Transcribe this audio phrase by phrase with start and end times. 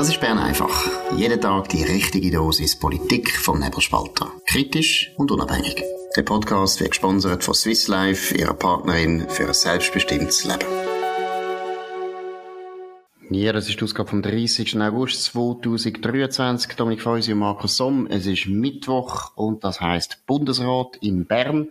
[0.00, 0.88] Das ist Bern einfach.
[1.14, 4.32] Jeden Tag die richtige Dosis Politik vom Nebelspalter.
[4.46, 5.84] Kritisch und unabhängig.
[6.16, 10.64] Der Podcast wird gesponsert von Swiss Life, ihrer Partnerin für ein selbstbestimmtes Leben.
[13.28, 14.80] Ja, das ist die Ausgabe vom 30.
[14.80, 16.76] August 2023.
[16.76, 18.06] Dominik Feusi und Markus Somm.
[18.06, 21.68] Es ist Mittwoch und das heißt Bundesrat in Bern.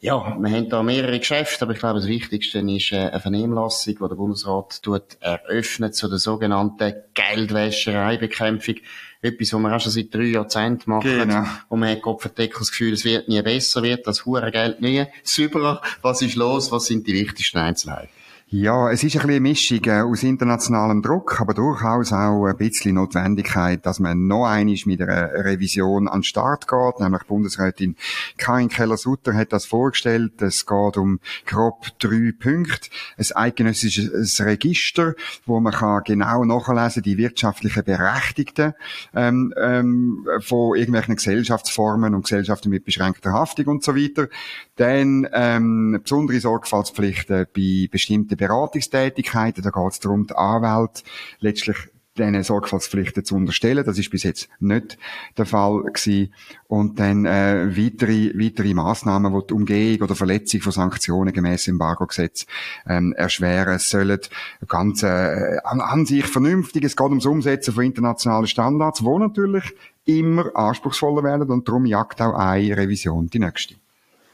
[0.00, 3.94] Ja, wir haben da mehrere Geschäfte, aber ich glaube, das Wichtigste ist äh, eine Vernehmlassung,
[3.94, 8.76] die der Bundesrat tut, eröffnet zu der sogenannten Geldwäschereibekämpfung.
[9.22, 11.10] Etwas, was wir auch schon seit drei Jahrzehnten machen.
[11.10, 11.44] Genau.
[11.68, 15.06] Und man hat Kopfverdeckel das Gefühl, es wird nie besser, wird das hure Geld nie
[15.24, 15.80] sauberer.
[16.02, 16.70] Was ist los?
[16.70, 18.10] Was sind die wichtigsten Einzelheiten?
[18.48, 22.56] Ja, es ist ein bisschen eine Mischung äh, aus internationalem Druck, aber durchaus auch ein
[22.56, 27.00] bisschen Notwendigkeit, dass man noch einmal mit einer Revision an den Start geht.
[27.00, 27.96] Nämlich Bundesrätin
[28.38, 30.40] Karin Keller-Sutter hat das vorgestellt.
[30.42, 32.88] Es geht um grob drei Punkte.
[33.18, 38.74] Ein eidgenössisches Register, wo man kann genau nachlesen die wirtschaftlichen Berechtigten
[39.12, 44.28] ähm, ähm, von irgendwelchen Gesellschaftsformen und Gesellschaften mit beschränkter Haftung und so weiter.
[44.76, 49.62] Dann ähm, besondere Sorgfaltspflichten bei bestimmten Beratungstätigkeiten.
[49.62, 51.02] Da geht es darum, die Anwälte
[51.40, 51.76] letztlich
[52.16, 53.84] diesen Sorgfaltspflichten zu unterstellen.
[53.84, 54.98] Das ist bis jetzt nicht
[55.36, 56.32] der Fall gewesen.
[56.66, 62.46] Und dann äh, weitere, weitere Massnahmen, die die Umgehung oder Verletzung von Sanktionen gemäß Embargo-Gesetz
[62.86, 64.20] ähm, erschweren sollen.
[64.66, 66.84] Ganz äh, an, an sich vernünftig.
[66.84, 72.22] Es geht ums Umsetzen von internationalen Standards, wo natürlich immer anspruchsvoller werden und darum jagt
[72.22, 73.74] auch eine Revision die nächste.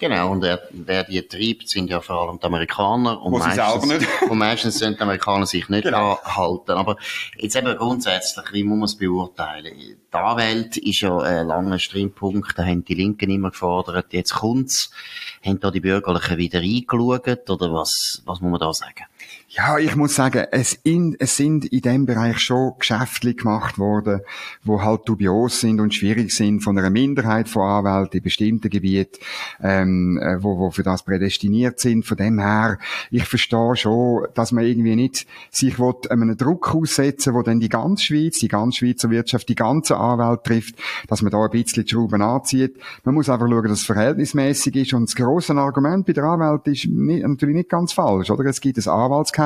[0.03, 3.23] Genau, und wer, wer die treibt, sind ja vor allem die Amerikaner.
[3.23, 3.39] Und Wo
[3.87, 4.09] nicht.
[4.29, 6.19] und meistens sind die Amerikaner sich nicht Genau.
[6.25, 6.73] halten.
[6.73, 6.97] Aber
[7.39, 9.77] jetzt eben grundsätzlich, wie muss man es beurteilen?
[9.79, 14.91] Die Anwälte ist ja ein langer Streampunkt, da haben die Linken immer gefordert, jetzt kommt's.
[15.47, 19.05] Haben da die Bürgerlichen wieder eingeschaut, oder was, was muss man da sagen?
[19.55, 24.23] Ja, ich muss sagen, es, in, es sind in dem Bereich schon Geschäfte gemacht worden,
[24.65, 29.19] wo halt dubios sind und schwierig sind von einer Minderheit von Anwälten in bestimmten Gebieten,
[29.63, 32.07] ähm, äh, wo, wo für das prädestiniert sind.
[32.07, 32.79] Von dem her,
[33.11, 37.69] ich verstehe schon, dass man irgendwie nicht sich will, einem Druck aussetzen wo dann die
[37.69, 40.77] ganze Schweiz, die ganze Schweizer Wirtschaft, die ganze Anwälte trifft,
[41.09, 42.79] dass man da ein bisschen die Schrauben anzieht.
[43.05, 46.67] Man muss einfach schauen, dass es verhältnismäßig ist und das grosse Argument bei der Anwalt
[46.69, 48.47] ist nicht, natürlich nicht ganz falsch, oder?
[48.47, 49.42] Es gibt ein Anwaltsgeheimnis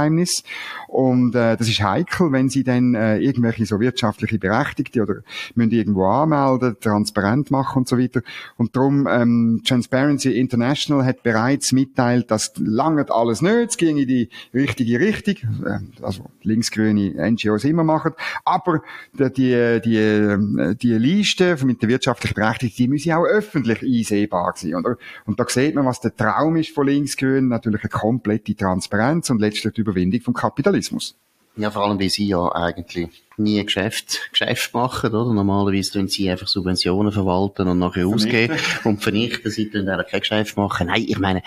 [0.88, 5.16] und äh, das ist heikel, wenn sie dann äh, irgendwelche so wirtschaftliche Berechtigte oder
[5.54, 8.22] müssen irgendwo anmelden, transparent machen und so weiter.
[8.56, 14.08] Und darum ähm, Transparency International hat bereits mitteilt, dass lange alles nicht, es ging in
[14.08, 18.12] die richtige Richtung, äh, also linksgrüne NGOs immer machen,
[18.44, 18.82] aber
[19.12, 24.54] die, die, die, äh, die Liste mit den wirtschaftlichen Berechtigten, die müssen auch öffentlich einsehbar
[24.56, 24.74] sein.
[24.74, 24.96] Oder?
[25.24, 29.40] Und da sieht man, was der Traum ist von linksgrün, natürlich eine komplette Transparenz und
[29.40, 31.16] letztlich Überwindung vom Kapitalismus.
[31.58, 33.08] Ja, vor allem, weil sie ja eigentlich
[33.38, 35.32] nie Geschäft, Geschäft machen, oder?
[35.32, 39.50] Normalerweise tun sie einfach Subventionen verwalten und nachher ausgeben und vernichten.
[39.50, 40.88] Sie tun eigentlich kein Geschäft machen.
[40.88, 41.42] Nein, ich meine,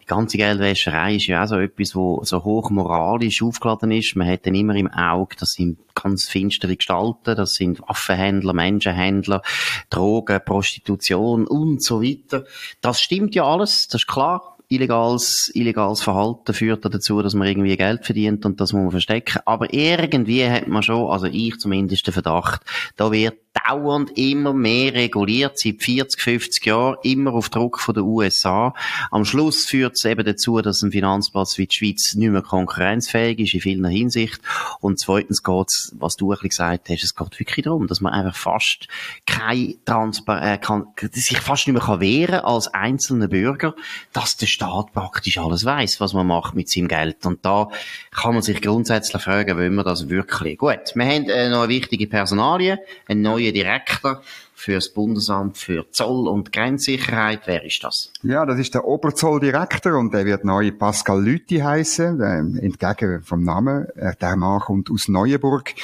[0.00, 4.14] die ganze Geldwäscherei ist ja auch so etwas, wo so hoch moralisch aufgeladen ist.
[4.14, 9.42] Man hat dann immer im Auge, das sind ganz finstere Gestalten, das sind Waffenhändler, Menschenhändler,
[9.90, 12.44] Drogen, Prostitution und so weiter.
[12.80, 17.76] Das stimmt ja alles, das ist klar illegales, illegales Verhalten führt dazu, dass man irgendwie
[17.76, 19.40] Geld verdient und das muss man verstecken.
[19.46, 22.60] Aber irgendwie hat man schon, also ich zumindest den Verdacht,
[22.96, 28.04] da wird dauernd immer mehr reguliert, seit 40, 50 Jahren, immer auf Druck von den
[28.04, 28.74] USA.
[29.10, 33.38] Am Schluss führt es eben dazu, dass ein Finanzplatz wie die Schweiz nicht mehr konkurrenzfähig
[33.38, 34.40] ist in vieler Hinsicht.
[34.80, 38.12] Und zweitens geht's, was du ein bisschen gesagt hast, es geht wirklich darum, dass man
[38.12, 38.88] einfach fast
[39.26, 43.74] kein Transpar äh, kann, sich fast nicht mehr kann wehren als einzelner Bürger,
[44.12, 47.24] dass der Staat praktisch alles weiß, was man macht mit seinem Geld.
[47.26, 47.68] Und da
[48.10, 50.58] kann man sich grundsätzlich fragen, wollen wir das wirklich?
[50.58, 54.22] Gut, wir haben äh, noch eine wichtige Personalie, einen neuen Direktor
[54.58, 57.42] für das Bundesamt für Zoll- und Grenzsicherheit.
[57.46, 58.12] Wer ist das?
[58.24, 63.44] Ja, das ist der Oberzolldirektor und der wird neu Pascal Lüthi heißen, äh, entgegen vom
[63.44, 63.86] Namen.
[63.94, 65.74] Äh, der Mann kommt aus Neuenburg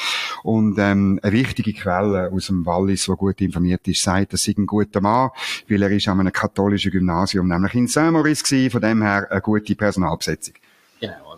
[0.42, 4.54] und ähm, eine wichtige Quelle aus dem Wallis, wo gut informiert ist, sagt, das sei
[4.58, 5.30] ein guter Mann,
[5.68, 9.76] weil er ist an einem katholischen Gymnasium, nämlich in Saint-Maurice von dem her eine gute
[9.76, 10.54] Personalbesetzung.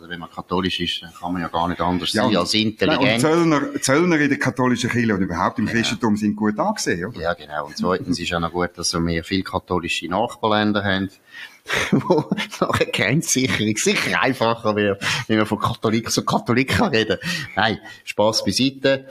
[0.06, 2.36] Genau, also wenn man katholisch ist, dann kann man ja gar nicht anders Ja, sein
[2.36, 3.20] als Nein, und intelligent.
[3.20, 7.20] Zöllner, Zöllner in der katholischen Kirche oder überhaupt im Christentum sind gut angesehen, oder?
[7.20, 7.66] Ja, genau.
[7.66, 11.10] Und zweitens ist ja noch gut, dass wir viele katholische Nachbarländer haben,
[11.90, 12.30] wo
[12.60, 17.18] nachher Grenzsicherung sicher einfacher wird, wenn man von Katholik zu Katholik kann reden.
[17.56, 19.06] Nein, Spass beiseite.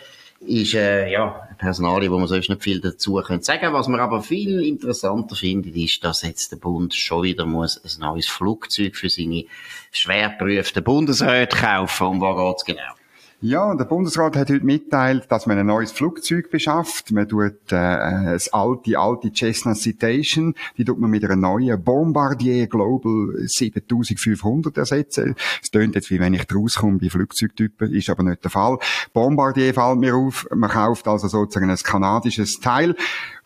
[0.46, 3.74] Ist, äh, ja, eine Personalie, wo man sonst nicht viel dazu können sagen.
[3.74, 8.00] Was man aber viel interessanter findet, ist, dass jetzt der Bund schon wieder muss ein
[8.00, 9.46] neues Flugzeug für seine
[9.92, 12.08] schwer geprüften Bundesräte kaufen.
[12.08, 12.94] Um was geht's genau?
[13.42, 17.12] Ja, der Bundesrat hat heute mitteilt, dass man ein neues Flugzeug beschafft.
[17.12, 22.68] Man tut äh, das alte, alte Cessna Citation, die tut man mit einer neuen Bombardier
[22.68, 25.36] Global 7500 ersetzen.
[25.62, 28.80] Es tönt jetzt, wie wenn ich rauskomme bei Flugzeugtypen, ist aber nicht der Fall.
[29.12, 32.96] Bombardier fällt mir auf, man kauft also sozusagen ein kanadisches Teil.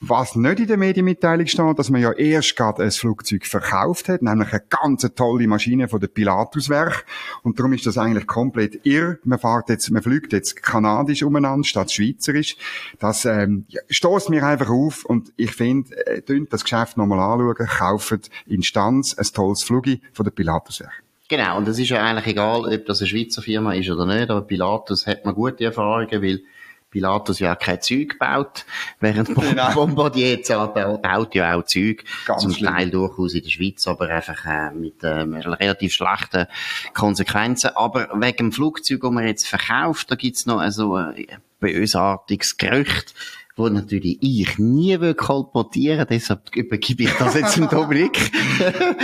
[0.01, 4.21] Was nicht in der Medienmitteilung steht, dass man ja erst gerade ein Flugzeug verkauft hat,
[4.21, 7.05] nämlich eine ganz tolle Maschine von der Pilatuswerk.
[7.43, 9.17] Und darum ist das eigentlich komplett irr.
[9.25, 12.55] Man fährt jetzt, man fliegt jetzt kanadisch umeinander statt schweizerisch.
[12.99, 17.67] Das ähm, ja, stoßt mir einfach auf und ich finde, äh, das Geschäft nochmal anschauen,
[17.67, 21.03] kauft Instanz ein tolles Flugi von der Pilatuswerk.
[21.27, 24.29] Genau, und es ist ja eigentlich egal, ob das eine Schweizer Firma ist oder nicht,
[24.29, 26.41] aber Pilatus hat man gute Erfahrungen, weil
[26.89, 28.65] Pilatus ja kein Zeug baut,
[28.99, 29.71] während genau.
[29.73, 32.73] Bombardier baut ja auch Zeug, Ganz zum schlimm.
[32.73, 36.47] Teil durchaus in der Schweiz, aber einfach äh, mit äh, relativ schlechten
[36.93, 37.71] Konsequenzen.
[37.75, 41.25] Aber wegen dem Flugzeug, das man jetzt verkauft, da gibt's noch also, ein
[41.59, 43.13] bösartiges Gerücht,
[43.59, 48.31] wo natürlich ich nie will kolportieren, deshalb übergebe ich das jetzt dem Dominik.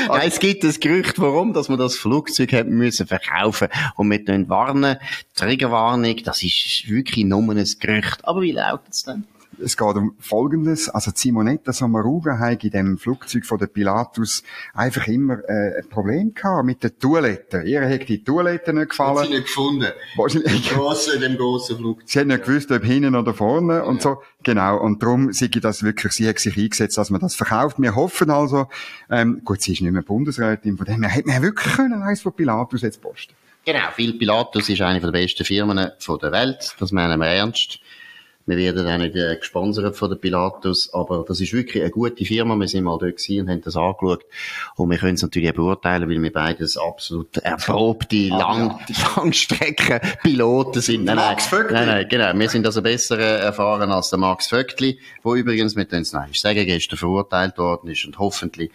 [0.08, 4.50] Nein, es gibt ein Gerücht, warum, dass man das Flugzeug hat müssen verkaufen und wir
[4.50, 4.98] warnen,
[5.36, 8.20] Triggerwarnung, das ist wirklich nur ein Gerücht.
[8.24, 9.26] Aber wie lautet es denn?
[9.64, 10.90] Es geht um Folgendes.
[10.90, 14.44] Also Simonetta Sommaruga hat in dem Flugzeug von der Pilatus
[14.74, 17.66] einfach immer äh, ein Problem gehabt mit den Toiletten.
[17.66, 19.18] Ihr hat die Toiletten nicht gefallen.
[19.18, 19.92] Hat sie nicht gefunden.
[20.16, 20.70] Wahrscheinlich.
[20.70, 22.10] Grosse, in dem grossen Flugzeug.
[22.10, 23.84] Sie hat nicht gewusst, ob hinten oder vorne ja.
[23.84, 24.22] und so.
[24.44, 24.78] Genau.
[24.78, 27.78] Und darum sie das wirklich, sie hat sich eingesetzt, dass man das verkauft.
[27.80, 28.68] Wir hoffen also,
[29.10, 32.22] ähm, gut, sie ist nicht mehr Bundesrätin, von dem her hätte man wirklich können, eins
[32.22, 33.34] von Pilatus jetzt posten.
[33.66, 33.90] Genau.
[33.96, 36.76] Phil Pilatus ist eine der besten Firmen der Welt.
[36.80, 37.80] Das meinen wir ernst.
[38.48, 42.26] Wir werden auch nicht äh, gesponsert von der Pilatus, aber das ist wirklich eine gute
[42.26, 42.56] Firma.
[42.56, 44.24] Wir sind mal dort gewesen und haben das angeschaut.
[44.76, 48.96] Und wir können es natürlich auch beurteilen, weil wir beides absolut erprobte ah, Lang ja.
[49.16, 51.06] Langstreckenpiloten sind.
[51.06, 51.74] Nein, Max Vöckli.
[51.74, 52.38] Nein, nein, genau.
[52.38, 56.66] Wir sind also besser erfahren als der Max Vöckli, wo übrigens, können es noch sagen,
[56.66, 58.72] gestern verurteilt worden ist und hoffentlich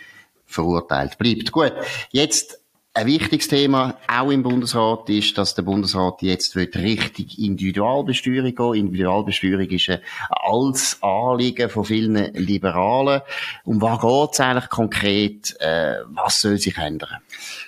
[0.46, 1.52] verurteilt bleibt.
[1.52, 1.73] Gut,
[2.11, 2.59] jetzt
[2.92, 8.87] ein wichtiges Thema, auch im Bundesrat, ist, dass der Bundesrat jetzt richtig Individualbesteuerung gehen.
[8.87, 13.20] Individualbesteuerung ist ein altes Anliegen von vielen Liberalen.
[13.64, 15.56] Um was geht es eigentlich konkret?
[15.60, 17.19] Äh, was soll sich ändern?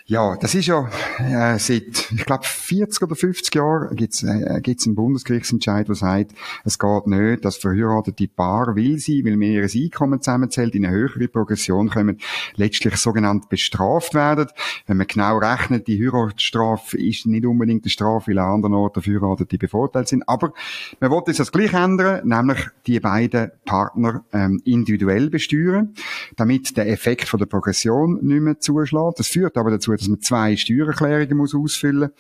[0.07, 4.95] Ja, das ist ja äh, seit, ich glaube, 40 oder 50 Jahren gibt's äh, einen
[4.97, 6.33] Bundesgerichtsentscheid, der sagt,
[6.65, 10.95] es geht nicht, dass verheiratete Paar, will sie, weil man ihr Einkommen zusammenzählt, in eine
[10.95, 12.19] höhere Progression kommen,
[12.57, 14.49] letztlich sogenannt bestraft werden.
[14.87, 19.03] Wenn man genau rechnet, die Heiratsstrafe ist nicht unbedingt eine Strafe, weil an anderen Orten
[19.03, 20.29] Verheiratete bevorteilt sind.
[20.29, 20.53] Aber
[21.01, 25.95] man will das gleich ändern, nämlich die beiden Partner ähm, individuell besteuern,
[26.37, 29.19] damit der Effekt von der Progression nicht mehr zuschlägt.
[29.19, 32.11] Das führt aber dazu, dass man zwei Steuererklärungen muss ausfüllen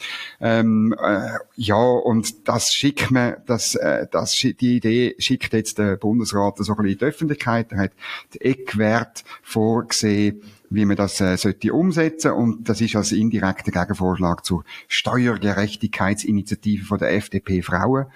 [0.40, 5.96] ähm, äh, Ja, und das schickt man, das, äh, das, die Idee schickt jetzt der
[5.96, 7.72] Bundesrat so ein bisschen in die Öffentlichkeit.
[7.72, 7.92] Er hat
[8.34, 10.42] die Eckwert vorgesehen,
[10.74, 16.98] wie man das äh, sollte umsetzen und das ist als indirekter Gegenvorschlag zur Steuergerechtigkeitsinitiative von
[16.98, 18.06] der FDP Frauen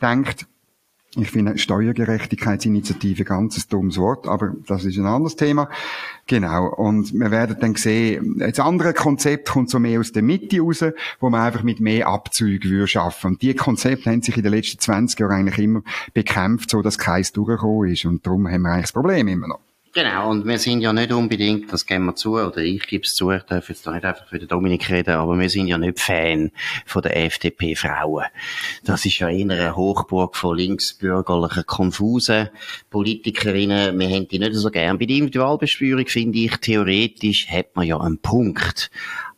[0.00, 0.46] denkt.
[1.18, 5.70] Ich finde Steuergerechtigkeitsinitiative ganz ein dummes Wort, aber das ist ein anderes Thema.
[6.26, 6.66] Genau.
[6.66, 10.84] Und wir werden dann sehen, das andere Konzept kommt so mehr aus der Mitte raus,
[11.18, 13.32] wo man einfach mit mehr Abzügen würde schaffen.
[13.32, 16.98] Und die Konzepte haben sich in den letzten 20 Jahren eigentlich immer bekämpft, so dass
[16.98, 18.04] keins durchgekommen ist.
[18.04, 19.65] Und darum haben wir eigentlich das Problem immer noch.
[19.96, 23.14] Genau, und wir sind ja nicht unbedingt, das geben wir zu, oder ich gebe es
[23.14, 25.78] zu, ich darf jetzt da nicht einfach für den Dominik reden, aber wir sind ja
[25.78, 26.52] nicht Fan
[26.84, 28.26] von der FDP-Frauen.
[28.84, 32.50] Das ist ja eher eine Hochburg von linksbürgerlichen, konfusen
[32.90, 33.98] Politikerinnen.
[33.98, 34.98] Wir haben die nicht so gern.
[34.98, 38.90] Bei der Individualbesteuerung finde ich, theoretisch hat man ja einen Punkt.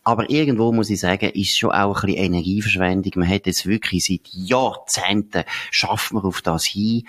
[0.02, 3.12] Aber irgendwo muss ich sagen, ist schon auch ein bisschen Energieverschwendung.
[3.14, 7.04] Man hat jetzt wirklich seit Jahrzehnten schafft man auf das hin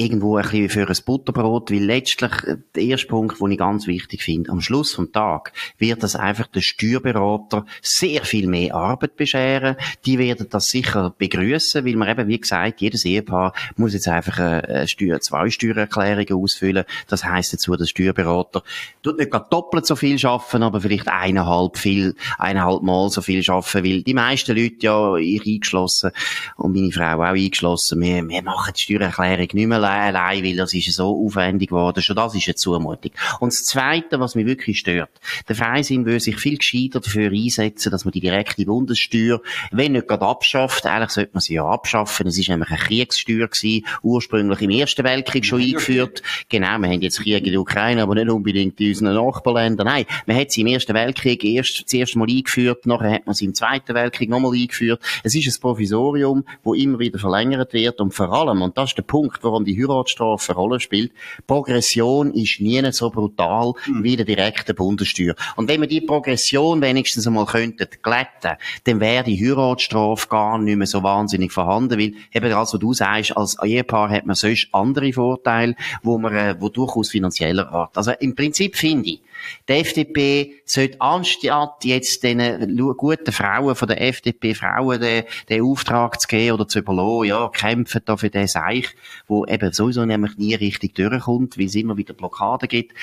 [0.00, 3.86] irgendwo ein bisschen für ein Butterbrot, weil letztlich äh, der erste Punkt, den ich ganz
[3.86, 9.16] wichtig finde, am Schluss vom Tag wird das einfach der Steuerberater sehr viel mehr Arbeit
[9.16, 9.76] bescheren.
[10.06, 14.38] Die werden das sicher begrüßen, weil man eben, wie gesagt, jedes Ehepaar muss jetzt einfach
[14.38, 16.84] eine Steuer, zwei Steuererklärungen ausfüllen.
[17.08, 18.62] Das heißt dazu, der Steuerberater
[19.02, 23.42] tut nicht gerade doppelt so viel schaffen, aber vielleicht eineinhalb viel, eineinhalb Mal so viel
[23.42, 26.10] schaffen, weil die meisten Leute ja, ich eingeschlossen
[26.56, 30.74] und meine Frau auch eingeschlossen, wir, wir machen die Steuererklärung nicht mehr allein, weil das
[30.74, 32.02] ist so aufwendig geworden.
[32.02, 33.12] Schon das ist eine Zumutung.
[33.40, 35.10] Und das Zweite, was mich wirklich stört,
[35.48, 40.08] der Freisinn würde sich viel gescheiter dafür einsetzen, dass man die direkte Bundessteuer, wenn nicht
[40.08, 42.26] gerade abschafft, eigentlich sollte man sie ja abschaffen.
[42.26, 46.22] Es ist nämlich eine Kriegssteuer gewesen, ursprünglich im Ersten Weltkrieg schon eingeführt.
[46.48, 49.86] Genau, wir haben jetzt Krieg in der Ukraine, aber nicht unbedingt in unseren Nachbarländern.
[49.86, 53.44] Nein, man hat sie im Ersten Weltkrieg erst, das Mal eingeführt, nachher hat man sie
[53.46, 55.00] im Zweiten Weltkrieg nochmal eingeführt.
[55.22, 58.98] Es ist ein Provisorium, wo immer wieder verlängert wird und vor allem, und das ist
[58.98, 61.12] der Punkt, warum die Heiratsstrafe eine Rolle spielt,
[61.46, 64.02] Progression ist nie so brutal mhm.
[64.02, 65.34] wie der direkte Bundessteuer.
[65.56, 70.76] Und wenn wir die Progression wenigstens einmal könnten glätten, dann wäre die Heiratsstrafe gar nicht
[70.76, 75.12] mehr so wahnsinnig vorhanden, weil eben also du sagst, als Ehepaar hat man sonst andere
[75.12, 77.96] Vorteile, wo man, äh, wo durchaus finanzieller Art.
[77.96, 79.20] Also im Prinzip finde ich,
[79.68, 86.20] die FDP sollte anstatt jetzt den guten Frauen von der FDP Frauen den, den Auftrag
[86.20, 88.88] zu geben oder zu überlassen, ja, kämpfen da für den Seich,
[89.26, 92.94] wo eben sowieso nämlich nie richtig durchkommt, weil es immer wieder Blockaden gibt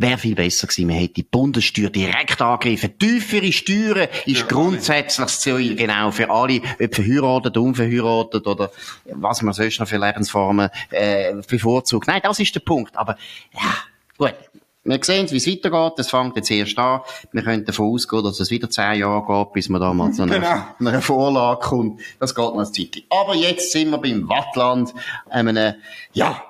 [0.00, 0.86] wäre viel besser gewesen.
[0.86, 2.98] Man hätte die Bundessteuer direkt angegriffen.
[2.98, 8.70] Tiefere Steuern ist ja, grundsätzlich das Ziel, genau, für alle, ob verheiratet, unverheiratet oder
[9.12, 12.08] was man sonst noch für Lebensformen äh, bevorzugt.
[12.08, 12.96] Nein, das ist der Punkt.
[12.96, 13.16] Aber
[13.52, 13.74] ja,
[14.16, 14.34] gut.
[14.82, 15.98] Wir sehen, wie es weitergeht.
[15.98, 17.00] Es fängt jetzt erst an.
[17.32, 20.22] Wir können davon ausgehen, dass es wieder zehn Jahre geht, bis man da mal zu
[20.22, 20.64] einer, genau.
[20.90, 22.00] einer Vorlage kommt.
[22.18, 23.02] Das geht noch eine Zeit.
[23.10, 24.94] Aber jetzt sind wir beim Wattland,
[25.28, 25.74] einem,
[26.12, 26.42] ja,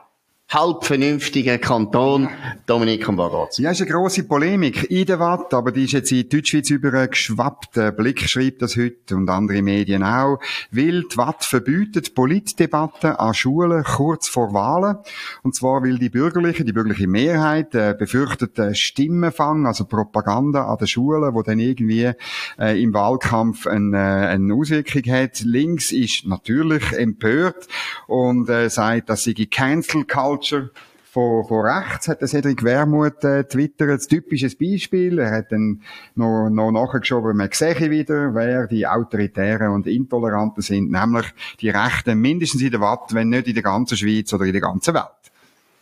[0.51, 2.29] halb vernünftigen Kanton,
[2.67, 3.63] Dominik Ambarazzi.
[3.63, 7.77] Ja, ist eine grosse Polemik in der Watt, aber die ist jetzt in Deutschschweiz übergeschwappt.
[7.77, 10.41] Der Blick schreibt das heute und andere Medien auch.
[10.73, 14.97] Weil die Watt verbietet Politdebatten an Schulen kurz vor Wahlen.
[15.45, 20.79] Und zwar weil die bürgerliche, die bürgerliche Mehrheit äh, befürchtet äh, Stimmenfang, also Propaganda an
[20.79, 22.11] den Schulen, wo dann irgendwie
[22.59, 25.43] äh, im Wahlkampf eine, äh, eine Auswirkung hat.
[25.43, 27.69] Links ist natürlich empört
[28.09, 30.71] und äh, sagt, dass sie Cancel Culture Culture
[31.13, 35.19] von, von rechts hat Cedric Wermuth äh, twittert, typisches Beispiel.
[35.19, 35.83] Er hat dann
[36.15, 41.27] noch, noch nachgeschoben, man sehe wieder, wer die Autoritären und Intoleranten sind, nämlich
[41.61, 44.61] die Rechten mindestens in der Watt, wenn nicht in der ganzen Schweiz oder in der
[44.61, 45.05] ganzen Welt.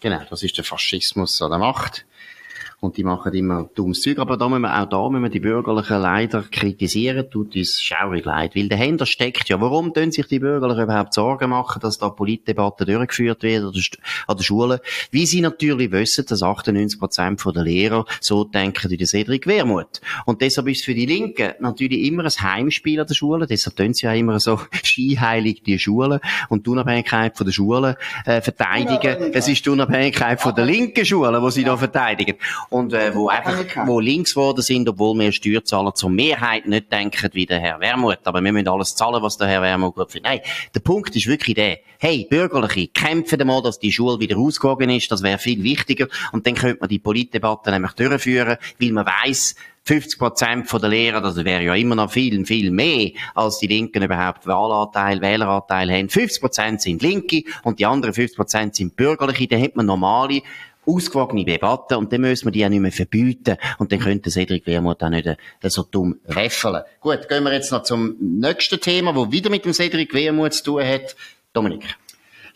[0.00, 2.06] Genau, das ist der Faschismus an der Macht
[2.80, 4.18] und die machen immer dummes Zeug.
[4.18, 8.24] Aber da müssen wir, auch da müssen wir die Bürgerlichen leider kritisieren, tut uns schaurig
[8.24, 8.54] leid.
[8.54, 12.86] Weil dahinter steckt ja, warum tun sich die Bürgerlichen überhaupt Sorgen machen, dass da Politdebatten
[12.86, 13.72] durchgeführt werden
[14.28, 14.80] an der Schule?
[15.10, 20.00] Wie sie natürlich wissen, dass 98 Prozent der Lehrer so denken wie der Cedric Wermuth.
[20.24, 23.46] Und deshalb ist für die Linken natürlich immer ein Heimspiel an der Schule.
[23.48, 27.96] Deshalb tun sie ja immer so skiheilig die Schulen und die Unabhängigkeit von der Schulen
[28.24, 29.32] äh, verteidigen.
[29.32, 32.36] Es ist die Unabhängigkeit von der linken Schulen, die sie da verteidigen
[32.70, 37.30] und äh, wo einfach wo links geworden sind, obwohl wir Steuerzahler zur Mehrheit nicht denken
[37.32, 38.20] wie der Herr Wermuth.
[38.24, 40.30] Aber wir müssen alles zahlen, was der Herr Wermuth gut findet.
[40.30, 40.40] Nein,
[40.74, 45.10] der Punkt ist wirklich der, hey, Bürgerliche, kämpfen mal, dass die Schule wieder ausgegangen ist,
[45.10, 46.08] das wäre viel wichtiger.
[46.32, 49.54] Und dann könnte man die Politdebatte nämlich durchführen, weil man weiss,
[49.88, 54.02] 50 Prozent der Lehrer, das wäre ja immer noch viel, viel mehr, als die Linken
[54.02, 56.10] überhaupt Wahlanteil, Wähleranteil haben.
[56.10, 59.46] 50 Prozent sind Linke und die anderen 50 Prozent sind Bürgerliche.
[59.46, 60.42] Dann hat man normale
[60.88, 64.66] ausgewogene Debatte und dann müssen wir die auch nicht mehr verbieten und dann könnte Cedric
[64.66, 66.82] Wermuth auch nicht äh, so dumm räffeln.
[67.00, 70.64] Gut, gehen wir jetzt noch zum nächsten Thema, wo wieder mit dem Cedric Wermuth zu
[70.64, 71.14] tun hat.
[71.52, 71.96] Dominik.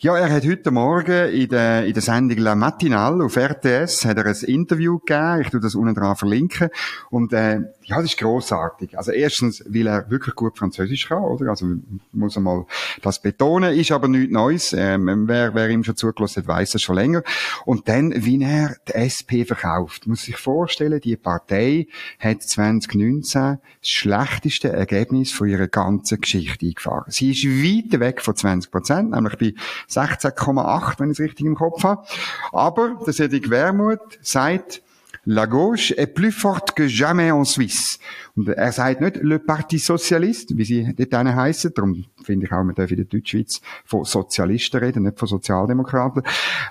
[0.03, 4.17] Ja, er hat heute Morgen in der, in der Sendung La Matinale auf RTS hat
[4.17, 5.39] er ein Interview gegeben.
[5.39, 6.67] Ich tu das unten dran verlinken.
[7.09, 8.97] Und, äh, ja, das ist großartig.
[8.97, 11.49] Also erstens, weil er wirklich gut Französisch kann, oder?
[11.49, 11.67] Also
[12.11, 12.65] muss er mal
[13.01, 13.73] das betonen.
[13.73, 14.73] Ist aber nichts Neues.
[14.73, 17.23] Ähm, wer, wer ihm schon zugelassen hat, weiss das schon länger.
[17.63, 20.05] Und dann, wie er die SP verkauft.
[20.05, 21.87] Muss sich vorstellen, die Partei
[22.19, 27.05] hat 2019 das schlechteste Ergebnis von ihrer ganzen Geschichte eingefahren.
[27.07, 29.53] Sie ist weit weg von 20 Prozent, nämlich bei
[29.97, 32.03] 16,8, wenn ich es richtig im Kopf habe.
[32.51, 34.81] Aber der Cedric Wermuth sagt,
[35.25, 37.97] La gauche est plus forte que jamais en Suisse.
[38.35, 41.71] Und er sagt nicht Le Parti Socialiste, wie sie dort heissen.
[41.75, 46.23] Darum finde ich auch, man darf in der Deutschschweiz von Sozialisten reden, nicht von Sozialdemokraten.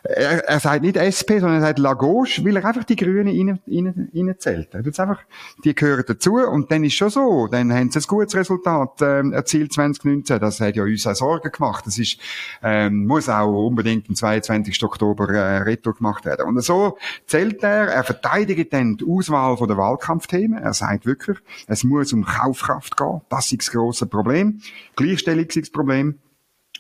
[0.03, 3.29] Er, er sagt nicht SP, sondern er sagt La Gauche, weil er einfach die Grünen
[3.29, 4.75] rein, rein, reinzählt.
[4.75, 5.21] Er einfach,
[5.65, 7.47] die gehören dazu und dann ist schon so.
[7.47, 10.41] Dann haben sie ein gutes Resultat äh, erzielt 2019.
[10.41, 11.87] Das hat ja uns auch Sorgen gemacht.
[11.87, 12.19] Das ist,
[12.65, 14.83] ähm, muss auch unbedingt am 22.
[14.83, 16.45] Oktober äh, Retour gemacht werden.
[16.47, 20.61] Und so zählt er, er verteidigt dann die Auswahl von der Wahlkampfthemen.
[20.61, 23.21] Er sagt wirklich, es muss um Kaufkraft gehen.
[23.29, 24.61] Das ist das grosse Problem.
[24.97, 26.19] Gleichstellung ist das Problem.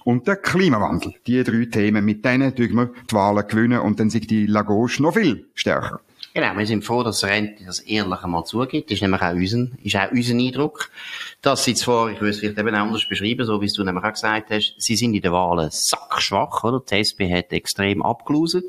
[0.05, 1.15] Und der Klimawandel.
[1.27, 4.99] Die drei Themen, mit denen tun wir die Wahlen gewinnen und dann sind die Lagos
[4.99, 6.01] noch viel stärker.
[6.35, 8.91] Genau, wir sind froh, dass der Rente das ehrlich einmal zugibt.
[8.91, 10.91] Das ist nämlich auch unser, ist auch unser Eindruck.
[11.43, 14.13] Dass sie zwar, ich würde es vielleicht eben anders beschreiben, so wie du nämlich auch
[14.13, 16.81] gesagt hast, sie sind in den Wahlen sackschwach, oder?
[16.81, 18.65] Die SP hat extrem abgeloset.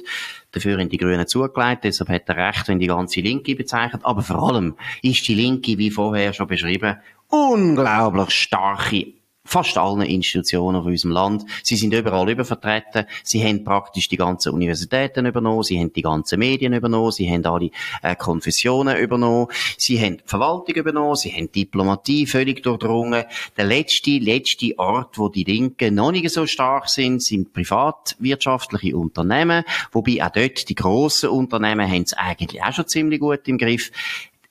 [0.51, 4.01] Dafür haben die Grünen zugelegt, deshalb hat er recht, wenn die ganze Linke bezeichnet.
[4.03, 6.97] Aber vor allem ist die Linke, wie vorher schon beschrieben,
[7.29, 9.13] unglaublich starke
[9.45, 11.45] fast allen Institutionen von unserem Land.
[11.63, 13.05] Sie sind überall übervertreten.
[13.23, 15.63] Sie haben praktisch die ganzen Universitäten übernommen.
[15.63, 17.11] Sie haben die ganzen Medien übernommen.
[17.11, 17.69] Sie haben alle
[18.01, 19.47] äh, Konfessionen übernommen.
[19.77, 21.15] Sie haben die Verwaltung übernommen.
[21.15, 23.25] Sie haben Diplomatie völlig durchdrungen.
[23.57, 29.65] Der letzte, letzte Ort, wo die Linken noch nicht so stark sind, sind privatwirtschaftliche Unternehmen.
[29.91, 33.91] Wobei auch dort die grossen Unternehmen haben es eigentlich auch schon ziemlich gut im Griff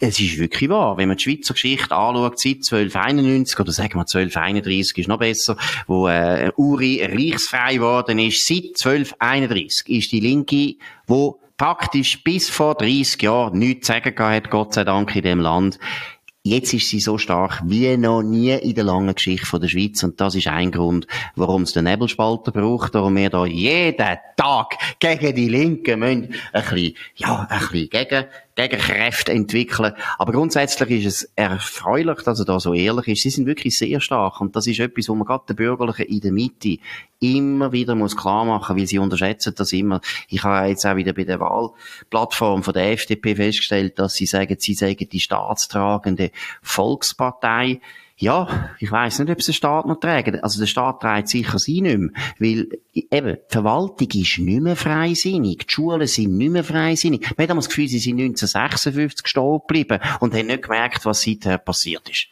[0.03, 0.97] es ist wirklich wahr.
[0.97, 5.57] Wenn man die Schweizer Geschichte anschaut, seit 1291, oder sagen wir 1231 ist noch besser,
[5.87, 10.75] wo äh, Uri reichsfrei geworden ist, seit 1231 ist die Linke,
[11.07, 15.39] wo praktisch bis vor 30 Jahren nichts zu sagen hat, Gott sei Dank in dem
[15.39, 15.79] Land,
[16.45, 20.03] Jetzt ist sie so stark wie noch nie in der langen Geschichte der Schweiz.
[20.03, 21.07] Und das ist ein Grund,
[21.37, 26.63] warum es den Nebelspalter braucht, warum wir da jeden Tag gegen die Linken müssen ein
[26.63, 29.95] bisschen, ja, ein bisschen gegen Gegenkräfte entwickeln.
[30.19, 33.23] Aber grundsätzlich ist es erfreulich, dass er da so ehrlich ist.
[33.23, 34.41] Sie sind wirklich sehr stark.
[34.41, 36.79] Und das ist etwas, wo man gerade den Bürgerlichen in der Mitte
[37.21, 40.01] immer wieder muss klar machen, weil sie unterschätzen das immer.
[40.29, 44.57] Ich habe jetzt auch wieder bei der Wahlplattform von der FDP festgestellt, dass sie sagen,
[44.59, 46.31] sie sagen die staatstragende
[46.63, 47.81] Volkspartei.
[48.23, 50.45] Ja, ich weiß nicht, ob es der Staat noch trägt.
[50.45, 52.11] Also der Staat trägt sicher sie nicht mehr.
[52.39, 55.67] Weil eben, die Verwaltung ist nicht mehr freisinnig.
[55.67, 57.37] Die Schulen sind nicht mehr freisinnig.
[57.37, 61.59] Man hat das Gefühl, sie sind 1956 stehen geblieben und haben nicht gemerkt, was seither
[61.59, 62.29] passiert ist.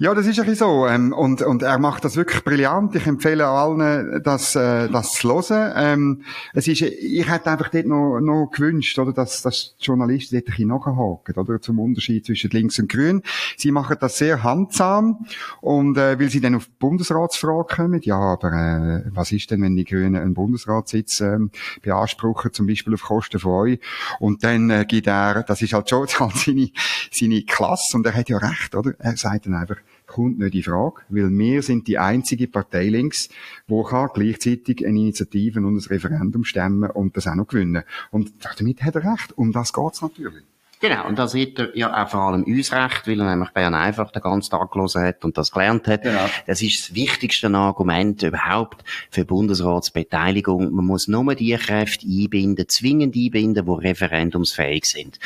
[0.00, 0.86] Ja, das ist ein bisschen so.
[0.86, 2.94] Ähm, und, und er macht das wirklich brillant.
[2.94, 5.72] Ich empfehle allen, das, äh, das zu hören.
[5.74, 6.22] Ähm,
[6.54, 10.46] es ist, ich hätte einfach dort noch, noch gewünscht, oder, dass, dass die Journalisten dort
[10.46, 13.22] ein bisschen nachhaken, oder, zum Unterschied zwischen links und grün.
[13.56, 15.26] Sie machen das sehr handsam.
[15.60, 18.00] Und, äh, weil sie dann auf die Bundesratsfrage kommen.
[18.04, 21.50] Ja, aber, äh, was ist denn, wenn die Grünen einen Bundesratssitz, ähm,
[21.82, 23.80] beanspruchen, zum Beispiel auf Kosten von euch?
[24.20, 26.70] Und dann, äh, gibt er, das ist halt schon halt seine,
[27.10, 27.96] seine Klasse.
[27.96, 28.92] Und er hat ja recht, oder?
[29.00, 29.78] Er sagt dann einfach,
[30.08, 33.28] kommt nicht in Frage, weil wir sind die einzige Partei links,
[33.68, 37.84] wo kann gleichzeitig eine Initiative und ein Referendum stemmen und das auch noch gewinnen.
[38.10, 39.36] Und damit hat er recht.
[39.36, 40.42] Um das geht's natürlich.
[40.80, 43.74] Genau, und da sieht er ja auch vor allem uns recht, weil er nämlich Bern
[43.74, 46.02] einfach den ganzen Tag gelesen hat und das gelernt hat.
[46.02, 46.26] Genau.
[46.46, 50.72] Das ist das wichtigste Argument überhaupt für Bundesratsbeteiligung.
[50.72, 55.18] Man muss nur die Kräfte einbinden, zwingend einbinden, die referendumsfähig sind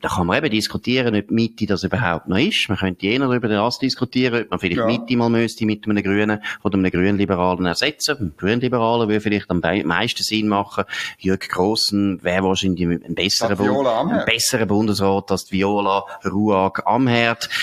[0.00, 2.68] da kann man eben diskutieren, ob Mitte das überhaupt noch ist.
[2.68, 4.86] Man könnte jener darüber das diskutieren, ob man vielleicht ja.
[4.86, 8.16] Mitte mal müsste mit einem Grünen oder einem Grünliberalen ersetzen.
[8.20, 10.84] Ein Grünliberalen würde vielleicht am meisten Sinn machen.
[11.18, 17.48] Jörg Grossen wäre wahrscheinlich ein besserer, Bu ein besserer Bundesrat als Viola Ruag Amherd.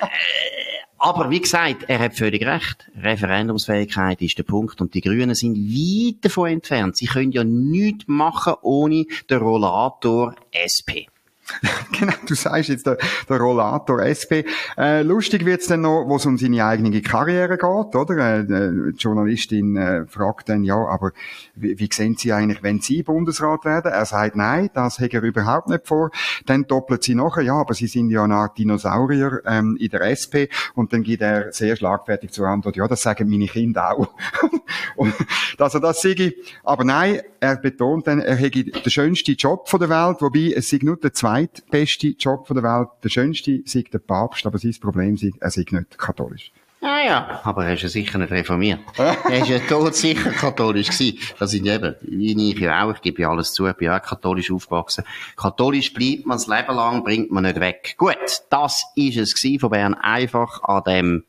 [0.00, 2.90] Äh, aber wie gesagt, er hat völlig recht.
[3.00, 6.96] Referendumsfähigkeit ist der Punkt und die Grünen sind weit davon entfernt.
[6.96, 11.06] Sie können ja nichts machen ohne den Rollator SP.
[11.98, 14.44] genau, du sagst jetzt der, der Rollator SP.
[14.76, 18.38] Äh, lustig wird's dann noch, wo es um seine eigene Karriere geht, oder?
[18.38, 21.12] Äh, die Journalistin äh, fragt dann, ja, aber
[21.54, 23.92] wie, wie sehen Sie eigentlich, wenn Sie Bundesrat werden?
[23.92, 26.10] Er sagt, nein, das hätte er überhaupt nicht vor.
[26.46, 30.02] Dann doppelt sie nachher, ja, aber Sie sind ja eine Art Dinosaurier ähm, in der
[30.02, 30.48] SP.
[30.74, 34.08] Und dann geht er sehr schlagfertig zur Antwort, ja, das sagen meine Kinder auch.
[34.96, 35.14] und,
[35.58, 36.34] also das sage.
[36.62, 40.68] Aber nein, er betont dann, er hätte den schönsten Job von der Welt, wobei es
[40.68, 42.88] sind nur der zweitbeste Job von der Welt.
[43.02, 46.52] Der schönste sei der Papst, aber sein Problem ist, er sei nicht katholisch.
[46.80, 48.78] Ah ja, aber er ist ja sicher nicht reformiert.
[48.96, 51.18] er ist ja tot sicher katholisch gewesen.
[51.38, 53.98] Das sind eben, wie ich ja auch, ich gebe ja alles zu, ich bin ja
[53.98, 55.02] auch katholisch aufgewachsen.
[55.36, 57.94] Katholisch bleibt man das Leben lang, bringt man nicht weg.
[57.98, 58.16] Gut,
[58.50, 61.24] das ist es gewesen von Bern einfach an dem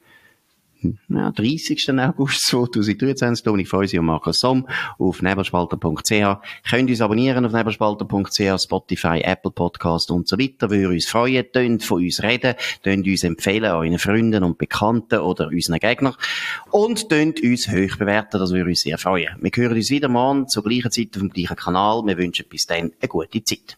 [0.81, 1.89] ja, 30.
[1.99, 3.43] August 2023.
[3.43, 6.69] Dominik Feusi und Markus Somm auf nebelspalter.ch.
[6.69, 10.69] Könnt uns abonnieren auf nebelspalter.ch, Spotify, Apple Podcast und so weiter.
[10.69, 11.45] Wir uns freuen.
[11.51, 12.55] Tönt von uns reden.
[12.83, 16.15] Tönt uns empfehlen an euren Freunden und Bekannten oder unseren Gegnern.
[16.71, 18.39] Und tönt uns hoch bewerten.
[18.39, 19.35] Das würde uns sehr freuen.
[19.39, 22.03] Wir hören uns wieder morgen zur gleichen Zeit auf dem gleichen Kanal.
[22.05, 23.77] Wir wünschen bis dann eine gute Zeit.